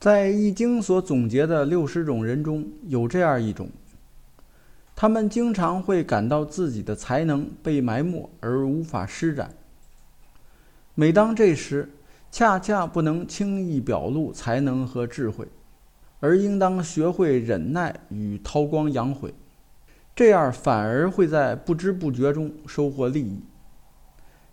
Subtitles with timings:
[0.00, 3.68] 在《易经》所总结的六十种人中，有这样一种，
[4.94, 9.50] 他们经常会感到自己的才能被埋没而无法施展。
[10.94, 11.90] 每当这时，
[12.30, 15.48] 恰恰不能轻易表露才能和智慧，
[16.20, 19.34] 而应当学会忍耐与韬光养晦，
[20.14, 23.40] 这样反而会在不知不觉中收获利益。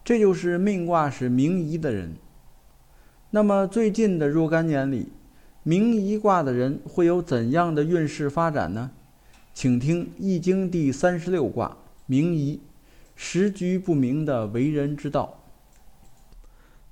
[0.04, 2.16] 这就是命卦是明夷的人。
[3.30, 5.10] 那么最近的若干年里，
[5.68, 8.92] 明夷卦的人会有怎样的运势发展呢？
[9.52, 12.62] 请听《易经》第三十六卦明夷，
[13.16, 15.40] 时局不明的为人之道。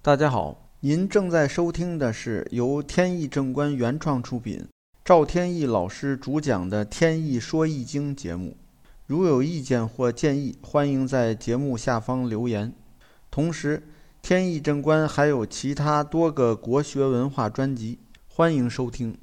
[0.01, 4.65] 大家好，您正在收听的是由天意正观原创出品，
[5.05, 8.57] 赵天意老师主讲的《天意说易经》节目。
[9.05, 12.73] 如有意见或建议，欢迎在节目下方留言。
[13.29, 13.83] 同时，
[14.23, 17.99] 天意正观还有其他多个国学文化专辑。
[18.35, 19.15] 欢迎收听。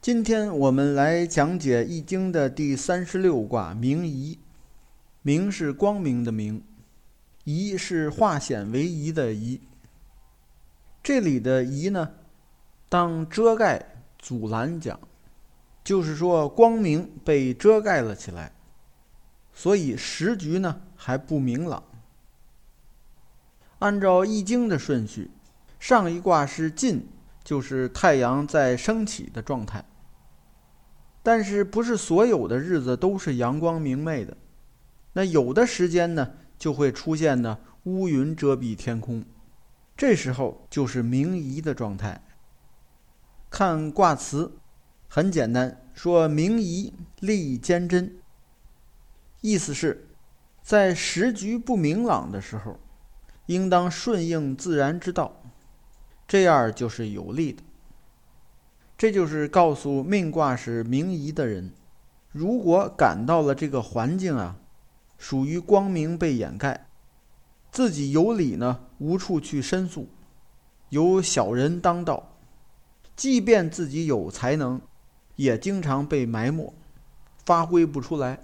[0.00, 4.36] 今天我们来讲解《易经》的第三十六卦明夷。
[5.22, 6.60] 明是光明的明，
[7.44, 9.60] 夷是化险为夷的夷。
[11.00, 12.14] 这里的夷呢，
[12.88, 14.98] 当遮盖、阻拦讲，
[15.84, 18.50] 就是说光明被遮盖了起来，
[19.54, 21.80] 所以时局呢还不明朗。
[23.78, 25.30] 按照《易经》的顺序。
[25.78, 27.08] 上一卦是晋，
[27.44, 29.84] 就是太阳在升起的状态。
[31.22, 34.36] 但是不是所有的日子都是阳光明媚的？
[35.12, 39.24] 那有的时间呢，就会出现呢乌云遮蔽天空，
[39.96, 42.22] 这时候就是明夷的状态。
[43.50, 44.52] 看卦辞，
[45.08, 48.16] 很简单，说明夷利坚贞，
[49.40, 50.08] 意思是，
[50.62, 52.78] 在时局不明朗的时候，
[53.46, 55.42] 应当顺应自然之道。
[56.28, 57.62] 这样就是有利的。
[58.96, 61.72] 这就是告诉命卦是明夷的人，
[62.32, 64.56] 如果感到了这个环境啊，
[65.16, 66.88] 属于光明被掩盖，
[67.72, 70.08] 自己有理呢，无处去申诉，
[70.90, 72.36] 由小人当道，
[73.16, 74.80] 即便自己有才能，
[75.36, 76.74] 也经常被埋没，
[77.46, 78.40] 发挥不出来。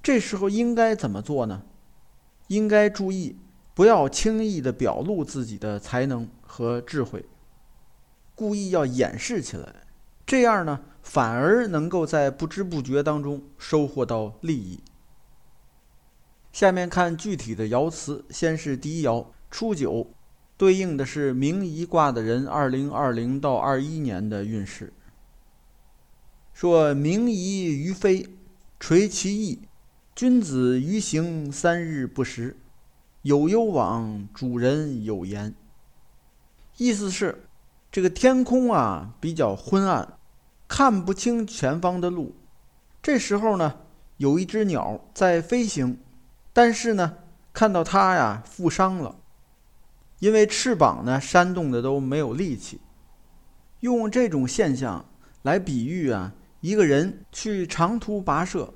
[0.00, 1.64] 这时候应该怎么做呢？
[2.46, 3.36] 应该注意。
[3.78, 7.24] 不要轻易的表露自己的才能和智慧，
[8.34, 9.72] 故意要掩饰起来，
[10.26, 14.80] 这样呢，反而能够在不知不觉当中收获到利益。
[16.50, 20.10] 下面看具体的爻辞，先是第一爻初九，
[20.56, 24.92] 对应的是明夷卦的人二零二零到二一年的运势。
[26.52, 28.26] 说明夷于飞，
[28.80, 29.60] 垂其翼，
[30.16, 32.56] 君子于行三日不食。
[33.22, 35.54] 有攸往，主人有言。
[36.76, 37.48] 意思是，
[37.90, 40.16] 这个天空啊比较昏暗，
[40.68, 42.36] 看不清前方的路。
[43.02, 43.80] 这时候呢，
[44.18, 45.98] 有一只鸟在飞行，
[46.52, 47.16] 但是呢，
[47.52, 49.16] 看到它呀负伤了，
[50.20, 52.80] 因为翅膀呢扇动的都没有力气。
[53.80, 55.04] 用这种现象
[55.42, 58.72] 来比喻啊，一个人去长途跋涉，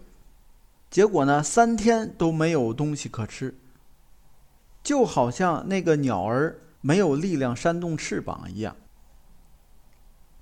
[0.91, 3.56] 结果呢三天都没有东西可吃。
[4.82, 8.76] 就好像那个鸟儿没有力量扇动翅膀一样。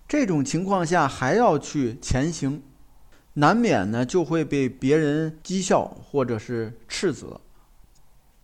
[0.08, 2.62] 这种情况下还要去前行，
[3.34, 7.40] 难免呢就会被别人讥笑或者是斥责。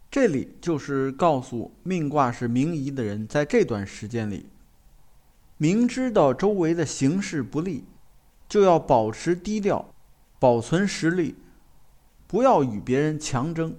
[0.08, 4.46] 这里就是告诉命卦是明夷的人，在这段时间里，
[5.56, 7.84] 明知道周围的形势不利，
[8.48, 9.92] 就要保持低调，
[10.38, 11.34] 保存实力，
[12.26, 13.74] 不要与别人强争。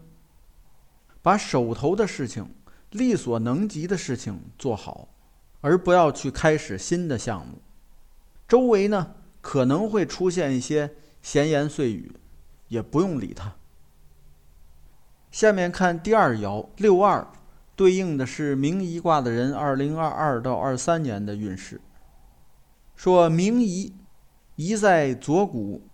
[1.28, 2.56] 把手头的事情、
[2.92, 5.10] 力所能及的事情做好，
[5.60, 7.62] 而不要去开始新的项目。
[8.48, 12.10] 周围呢可能会出现一些闲言碎语，
[12.70, 13.54] 也不用理他。
[15.30, 17.28] 下面看第二爻六二，
[17.76, 21.82] 对应的是明夷卦的人二零二二到二三年的运势。
[22.96, 23.94] 说明夷，
[24.56, 25.90] 夷在左股，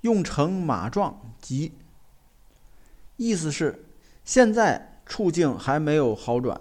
[0.00, 1.70] 用成马状，吉。
[3.16, 3.86] 意思是。
[4.24, 6.60] 现在处境还没有好转，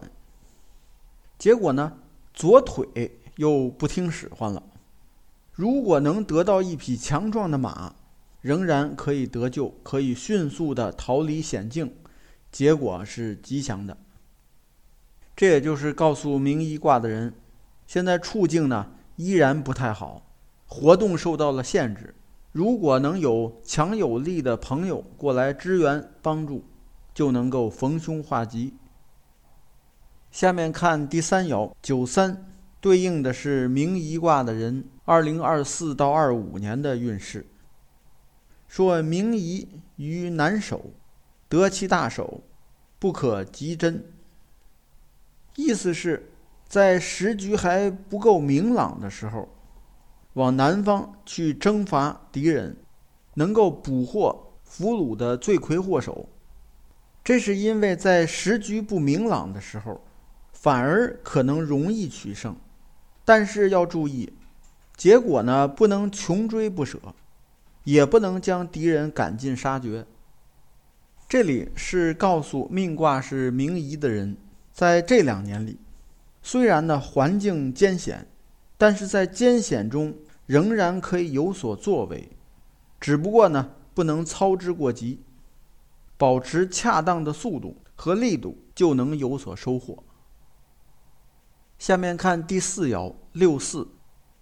[1.38, 1.94] 结果呢，
[2.34, 4.64] 左腿又不听使唤了。
[5.54, 7.94] 如果能得到一匹强壮的马，
[8.42, 11.94] 仍然可以得救，可以迅速的逃离险境，
[12.52, 13.96] 结果是吉祥的。
[15.36, 17.34] 这也就是告诉明夷卦的人，
[17.86, 20.26] 现在处境呢依然不太好，
[20.66, 22.16] 活动受到了限制。
[22.52, 26.66] 如果能有强有力的朋友过来支援帮助。
[27.14, 28.74] 就能够逢凶化吉。
[30.32, 32.50] 下面看第三爻九三，
[32.80, 37.46] 对应的是明夷卦的人，二零二四到二五年的运势。
[38.68, 39.68] 说明夷
[39.98, 40.92] 于南守，
[41.50, 42.42] 得其大守，
[42.98, 44.06] 不可及真。
[45.58, 46.32] 意思是，
[46.66, 49.50] 在时局还不够明朗的时候，
[50.36, 52.78] 往南方去征伐敌人，
[53.34, 56.30] 能够捕获俘虏的罪魁祸首。
[57.32, 60.02] 这是因为在时局不明朗的时候，
[60.52, 62.54] 反而可能容易取胜。
[63.24, 64.34] 但是要注意，
[64.98, 67.00] 结果呢不能穷追不舍。
[67.86, 70.06] 也不能将敌人赶尽杀绝。
[71.30, 74.36] 这里是告诉命卦是明夷的人，
[74.74, 75.80] 在这两年里，
[76.42, 78.28] 虽然呢环境艰险，
[78.78, 80.14] 但是在艰险中
[80.48, 82.30] 仍然可以有所作为，
[83.00, 85.22] 只不过呢不能操之过急，
[86.22, 90.04] 保持恰当的速度和力度，就能有所收获。
[91.80, 93.88] 下面看第四爻六四，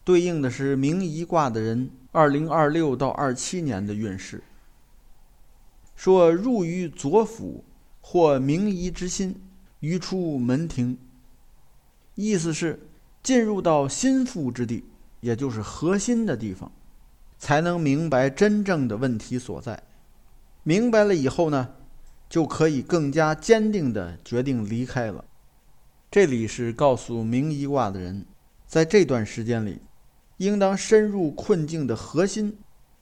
[0.04, 1.90] 对应的是明夷卦的人。
[2.12, 4.44] 二零二六到二七年的运势，
[5.96, 7.64] 说入于左府，
[8.02, 9.42] 或明夷之心，
[9.80, 10.98] 于出门庭。
[12.16, 12.90] 意思是
[13.24, 14.84] 进入到心腹之地，
[15.22, 16.70] 也就是核心的地方，
[17.38, 19.82] 才能明白真正的问题所在。
[20.70, 21.68] 明白了以后呢，
[22.30, 25.26] 就可以更加坚定的决定离开了。
[26.12, 28.24] 这里是告诉明夷卦的人，
[28.68, 29.82] 在这段时间里。
[30.38, 32.56] 应当深入困境的核心，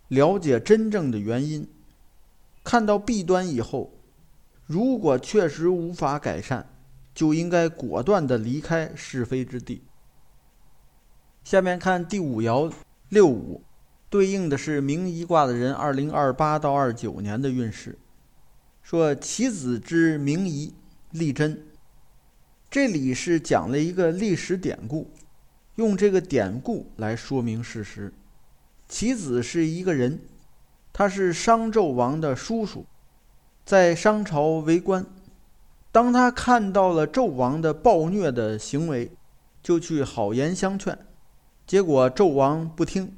[0.08, 1.68] 了解真正的原因。
[2.64, 3.92] 看到弊端以后，
[4.66, 6.70] 如果确实无法改善，
[7.14, 9.84] 就应该果断的离开是非之地。
[11.44, 12.72] 下面看第五爻
[13.10, 13.62] 六五，
[14.10, 17.98] 对应的是明夷卦的人二零二八到二九年的运势。
[18.82, 20.74] 说其子之明夷，
[21.12, 21.62] 立贞。
[22.70, 25.10] 这里是讲了一个历史典故。
[25.76, 28.12] 用这个典故来说明事实。
[28.88, 30.22] 其子是一个人，
[30.92, 32.86] 他是商纣王的叔叔，
[33.66, 35.06] 在商朝为官。
[35.92, 39.12] 当他看到了纣王的暴虐的行为，
[39.62, 40.98] 就去好言相劝。
[41.68, 43.14] 结果纣王不听，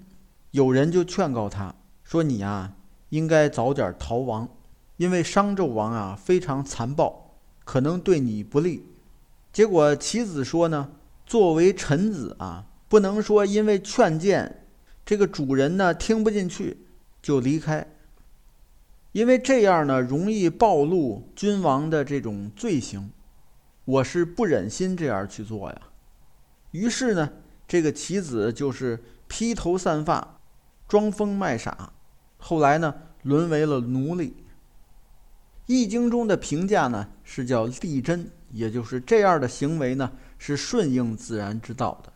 [0.52, 2.76] 有人就劝告他说：“你啊，
[3.10, 4.50] 应该早点逃亡，
[4.98, 8.86] 因为商纣王啊非常残暴，可能对你不利。”
[9.54, 10.92] 结果其子说呢。
[11.26, 14.66] 作为臣子啊，不能说因为劝谏，
[15.06, 16.88] 这个主人呢听不进去
[17.22, 17.86] 就离开，
[19.12, 23.12] 因为这样呢容易暴露君王的这种罪行，
[23.86, 25.80] 我是不忍心这样去做呀。
[26.72, 27.30] 于是呢，
[27.68, 30.39] 这个棋子就是披头散发，
[30.90, 31.94] 装疯卖傻，
[32.38, 32.94] 后来呢
[33.24, 34.28] 沦为了奴隶。
[35.68, 40.12] 《易经》中的评价呢是叫立真，也就是这样的行为呢。
[40.42, 42.14] 是顺应自然之道的，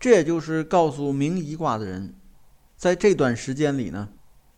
[0.00, 2.14] 这也就是告诉明夷卦的人，
[2.78, 4.08] 在这段时间里呢，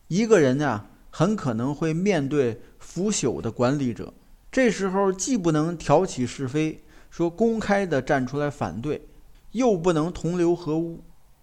[0.06, 4.14] 一个人呀很可能会面对腐朽的管理者，
[4.52, 9.08] 这时候既不能挑起是非，说公开的站出来反对，
[9.50, 11.02] 又不能同流合污，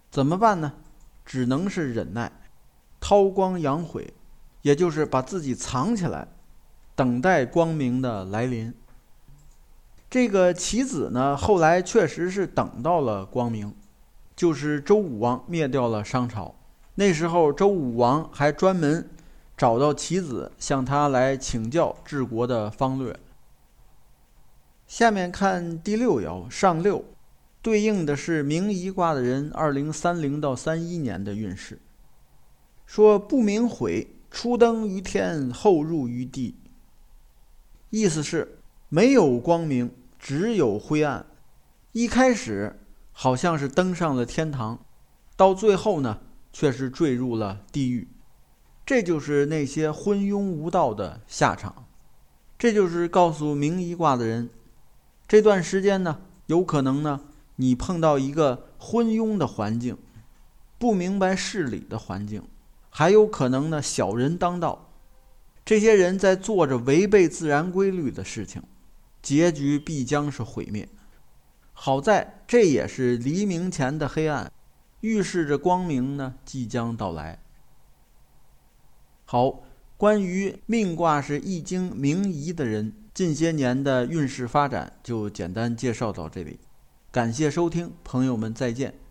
[0.09, 0.71] 怎么办呢？
[1.25, 2.31] 只能是忍耐，
[2.99, 4.13] 韬光养晦，
[4.61, 6.27] 也就是把自己藏起来，
[6.95, 8.73] 等待光明的来临。
[10.09, 13.75] 这个棋子呢，后来确实是等到了光明，
[14.35, 16.53] 就是周武王灭掉了商朝。
[16.93, 19.09] 那时候周武王还专门
[19.57, 23.19] 找到棋子，向他来请教治国的方略。
[24.87, 27.03] 下面看第六爻上六，
[27.65, 31.79] 对应的是明夷卦的人二零三零到三一年的运势。
[32.85, 36.53] 说不明悔，初登于天，后入于地。
[37.89, 39.91] 意思是没有光明。
[40.19, 41.25] 只有灰暗，
[41.91, 42.79] 一开始
[43.11, 44.85] 好像是登上了天堂，
[45.35, 46.19] 到最后呢，
[46.53, 48.07] 却是坠入了地狱。
[48.85, 51.87] 这就是那些昏庸无道的下场。
[52.59, 54.51] 这就是告诉明夷卦的人，
[55.27, 57.21] 这段时间呢，有可能呢，
[57.57, 59.97] 你碰到一个昏庸的环境，
[60.77, 62.43] 不明白事理的环境，
[62.89, 64.89] 还有可能呢，小人当道，
[65.63, 68.61] 这些人在做着违背自然规律的事情。
[69.21, 70.87] 结局必将是毁灭。
[71.73, 74.51] 好在这也是黎明前的黑暗，
[75.01, 77.39] 预示着光明呢即将到来。
[79.25, 79.63] 好，
[79.97, 86.59] 关于命卦是易经明夷的人近些年的运势发展，就简单介绍到这里。
[87.15, 89.04] 感谢收听，朋友们再见。